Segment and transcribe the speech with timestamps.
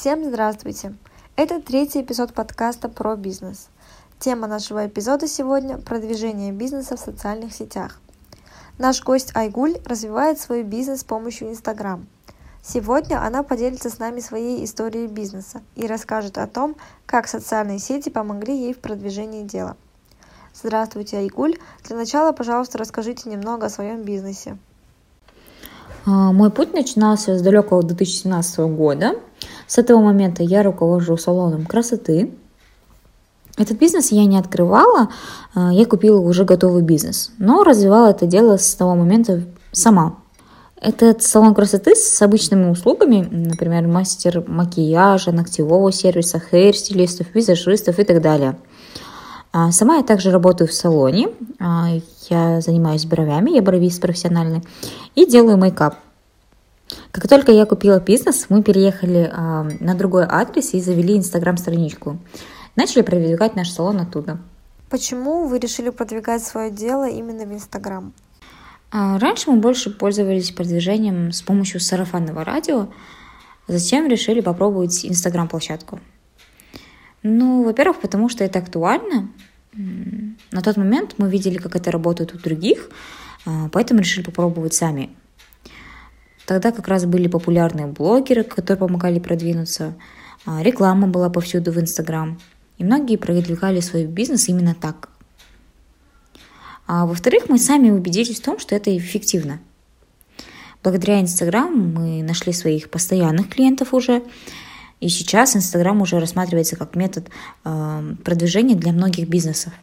[0.00, 0.94] Всем здравствуйте!
[1.34, 3.68] Это третий эпизод подкаста про бизнес.
[4.20, 8.00] Тема нашего эпизода сегодня– продвижение бизнеса в социальных сетях.
[8.78, 12.06] Наш гость Айгуль развивает свой бизнес с помощью Инстаграм.
[12.62, 18.08] Сегодня она поделится с нами своей историей бизнеса и расскажет о том, как социальные сети
[18.08, 19.76] помогли ей в продвижении дела.
[20.54, 21.56] Здравствуйте, Айгуль.
[21.82, 24.58] Для начала, пожалуйста, расскажите немного о своем бизнесе.
[26.06, 29.16] А, мой путь начинался с далекого 2017 года.
[29.68, 32.32] С этого момента я руковожу салоном красоты.
[33.58, 35.10] Этот бизнес я не открывала,
[35.54, 40.16] а, я купила уже готовый бизнес, но развивала это дело с того момента сама.
[40.80, 48.22] Этот салон красоты с обычными услугами, например, мастер макияжа, ногтевого сервиса, хейр-стилистов, визажистов и так
[48.22, 48.56] далее.
[49.52, 51.28] А, сама я также работаю в салоне,
[52.30, 54.62] я занимаюсь бровями, я бровист профессиональный,
[55.14, 55.96] и делаю мейкап.
[57.18, 62.18] Как только я купила бизнес, мы переехали а, на другой адрес и завели инстаграм-страничку.
[62.76, 64.38] Начали продвигать наш салон оттуда.
[64.88, 68.12] Почему вы решили продвигать свое дело именно в Инстаграм?
[68.92, 72.88] А, раньше мы больше пользовались продвижением с помощью сарафанного радио,
[73.66, 75.98] затем решили попробовать Инстаграм-площадку.
[77.24, 79.28] Ну, во-первых, потому что это актуально,
[79.74, 82.90] на тот момент мы видели, как это работает у других,
[83.44, 85.10] а, поэтому решили попробовать сами.
[86.48, 89.94] Тогда как раз были популярные блогеры, которые помогали продвинуться,
[90.46, 92.40] а, реклама была повсюду в Инстаграм,
[92.78, 95.10] и многие продвигали свой бизнес именно так.
[96.86, 99.60] А во-вторых, мы сами убедились в том, что это эффективно.
[100.82, 104.22] Благодаря Инстаграм мы нашли своих постоянных клиентов уже,
[105.00, 107.28] и сейчас Инстаграм уже рассматривается как метод
[107.66, 109.74] э, продвижения для многих бизнесов.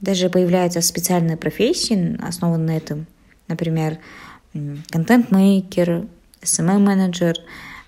[0.00, 3.06] Даже появляются специальные профессии, основанные на этом.
[3.48, 3.98] Например,
[4.90, 6.06] контент-мейкер,
[6.42, 7.36] SMM-менеджер,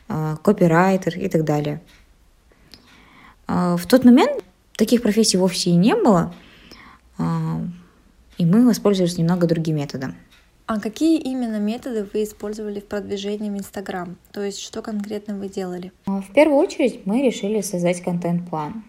[0.08, 1.80] э, копирайтер и так далее.
[3.48, 4.42] Э, в тот момент
[4.76, 6.34] таких профессий вовсе и не было,
[7.18, 7.24] э,
[8.38, 10.14] и мы воспользовались немного другим методом.
[10.66, 14.16] А какие именно методы вы использовали в продвижении в Инстаграм?
[14.32, 15.92] То есть что конкретно вы делали?
[16.06, 18.82] А, в первую очередь мы решили создать контент-план.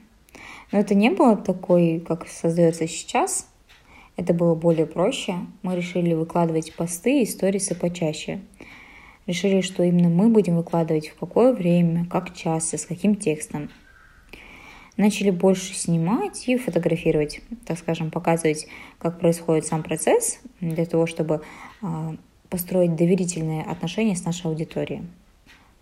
[0.71, 3.47] Но это не было такой, как создается сейчас.
[4.17, 5.35] Это было более проще.
[5.61, 8.41] Мы решили выкладывать посты и сторисы почаще.
[9.25, 13.69] Решили, что именно мы будем выкладывать в какое время, как часто, с каким текстом
[14.97, 18.67] начали больше снимать и фотографировать, так скажем, показывать,
[18.97, 21.41] как происходит сам процесс, для того, чтобы
[21.81, 22.15] а,
[22.49, 25.03] построить доверительные отношения с нашей аудиторией.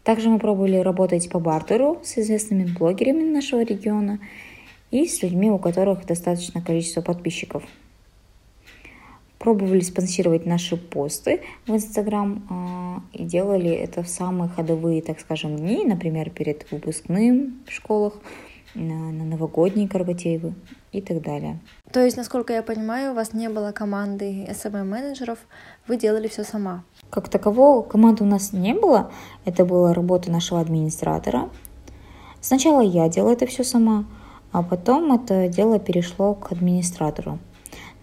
[0.04, 4.20] Также мы пробовали работать по бартеру с известными блогерами нашего региона
[4.92, 7.64] и с людьми, у которых достаточно количество подписчиков.
[9.46, 15.56] Пробовали спонсировать наши посты в Инстаграм а, и делали это в самые ходовые, так скажем,
[15.56, 18.14] дни, например, перед выпускным в школах,
[18.74, 20.56] на, на новогодние корпоративы
[20.92, 21.60] и так далее.
[21.92, 25.38] То есть, насколько я понимаю, у вас не было команды SMM-менеджеров,
[25.88, 26.84] вы делали все сама?
[27.12, 29.12] Как такового команды у нас не было,
[29.46, 31.50] это была работа нашего администратора.
[32.42, 34.06] Сначала я делала это все сама,
[34.52, 37.38] а потом это дело перешло к администратору.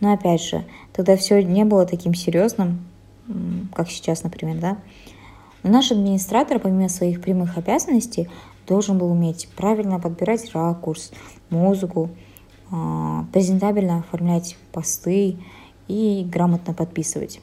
[0.02, 2.84] Но опять же, тогда все не было таким серьезным,
[3.72, 4.78] как сейчас, например, да.
[5.62, 8.28] Но наш администратор, помимо своих прямых обязанностей,
[8.66, 11.12] должен был уметь правильно подбирать ракурс,
[11.50, 12.10] музыку,
[12.72, 15.36] а, презентабельно оформлять посты
[15.86, 17.40] и грамотно подписывать.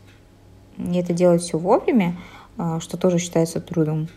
[0.77, 2.17] И это делать все вовремя,
[2.57, 4.09] а, что тоже считается трудом.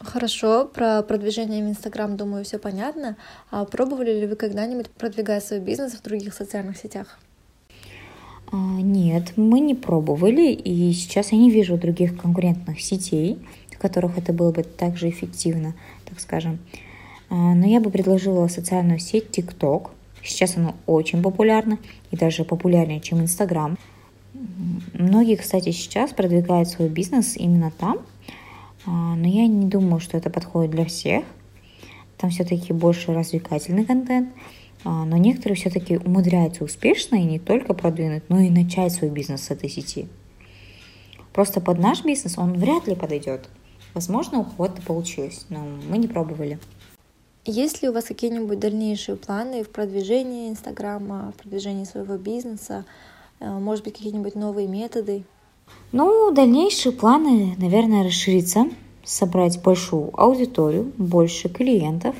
[0.00, 3.16] Хорошо, про продвижение в Инстаграм, думаю, все понятно.
[3.50, 7.18] А пробовали ли вы когда-нибудь продвигать свой бизнес в других социальных сетях?
[8.52, 13.38] Нет, мы не пробовали, и сейчас я не вижу других конкурентных сетей,
[13.76, 15.74] в которых это было бы также эффективно,
[16.04, 16.58] так скажем.
[17.28, 19.90] А, но я бы предложила социальную сеть TikTok.
[20.22, 21.78] Сейчас она очень популярна
[22.10, 23.76] и даже популярнее, чем Instagram.
[24.92, 27.98] Многие, кстати, сейчас продвигают свой бизнес именно там,
[28.86, 31.24] а, но я не думаю, что это подходит для всех.
[32.16, 34.38] Там все-таки больше развлекательный контент, а,
[34.84, 39.50] но некоторые все-таки умудряются успешно и не только продвинуть, но и начать свой бизнес с
[39.50, 40.08] этой сети.
[41.32, 43.48] Просто под наш бизнес он вряд ли подойдет.
[43.94, 46.58] Возможно, у кого-то получилось, но мы не пробовали.
[47.44, 52.84] Есть ли у вас какие-нибудь дальнейшие планы в продвижении Инстаграма, в продвижении своего бизнеса?
[53.38, 55.24] Э, может быть, какие-нибудь новые методы?
[55.92, 58.66] Ну, дальнейшие планы, наверное, расшириться,
[59.04, 62.16] собрать большую аудиторию, больше клиентов.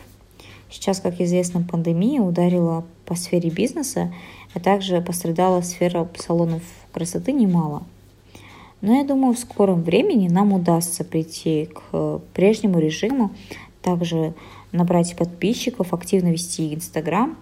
[0.71, 4.13] Сейчас, как известно, пандемия ударила по сфере бизнеса,
[4.55, 7.85] а также пострадала сфера салонов красоты немало–
[8.81, 13.33] но я думаю, в скором времени нам удастся прийти к прежнему режиму,
[13.83, 14.35] также
[14.73, 17.37] набрать подписчиков, активно вести Инстаграм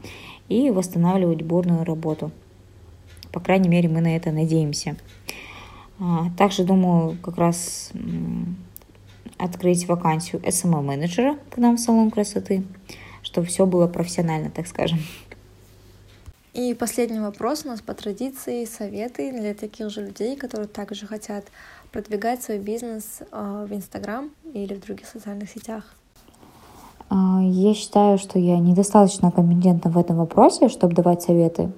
[0.48, 2.30] и восстанавливать бурную работу.
[3.32, 4.96] По крайней мере, мы на это надеемся.
[5.98, 7.90] А, также думаю как раз
[9.36, 12.62] открыть вакансию SMM-менеджера к нам в салон красоты,
[13.34, 15.00] чтобы все было профессионально, так скажем.
[16.52, 21.44] И последний вопрос у нас по традиции, советы для таких же людей, которые также хотят
[21.90, 25.82] продвигать свой бизнес а, в Инстаграм или в других социальных сетях.
[27.10, 31.72] А, я считаю, что я недостаточно компетентна в этом вопросе, чтобы давать советы.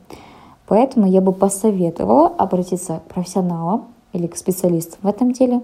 [0.66, 5.62] Поэтому я бы посоветовала обратиться к профессионалам или к специалистам в этом деле.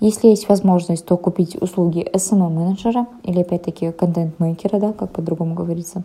[0.00, 6.02] Если есть возможность, то купить услуги SMM-менеджера или опять-таки контент-мейкера, да, как по-другому говорится.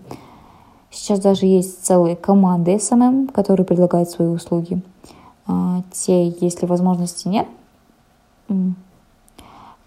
[0.91, 4.81] Сейчас даже есть целые команды SMM, которые предлагают свои услуги.
[5.47, 7.47] А, те, если возможности нет,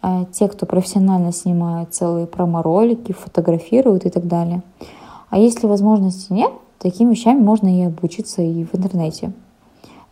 [0.00, 4.62] а те, кто профессионально снимают целые промо-ролики, фотографируют и так далее.
[5.28, 9.32] А если возможности нет, такими вещами можно и обучиться и в интернете.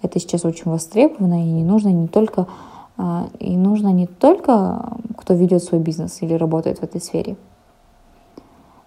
[0.03, 2.47] Это сейчас очень востребовано, и не нужно не только
[3.39, 7.37] и нужно не только кто ведет свой бизнес или работает в этой сфере.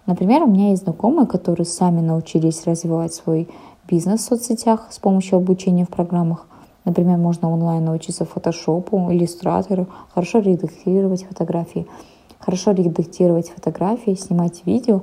[0.06, 3.48] Например, у меня есть знакомые, которые сами научились развивать свой
[3.86, 6.46] бизнес в соцсетях с помощью обучения в программах.
[6.84, 11.86] Например, можно онлайн научиться фотошопу, иллюстратору, хорошо редактировать фотографии,
[12.38, 15.02] хорошо редактировать фотографии, снимать видео,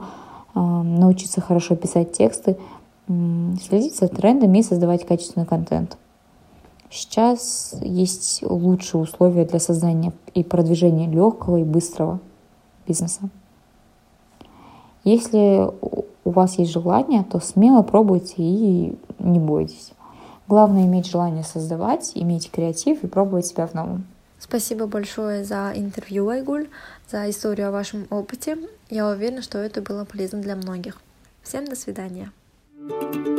[0.56, 2.58] а, научиться хорошо писать тексты,
[3.08, 5.98] следить за трендами и создавать качественный контент.
[6.90, 12.20] Сейчас есть лучшие условия для создания и продвижения легкого и быстрого
[12.88, 13.30] бизнеса.
[15.04, 15.70] Если
[16.24, 19.92] у вас есть желание, то смело пробуйте и не бойтесь.
[20.48, 24.06] Главное иметь желание создавать, иметь креатив и пробовать себя в новом.
[24.40, 26.68] Спасибо большое за интервью, Айгуль,
[27.10, 28.58] за историю о вашем опыте.
[28.90, 31.02] Я уверена, что это было полезно для многих.
[31.42, 32.32] Всем до свидания.
[32.90, 33.37] thank you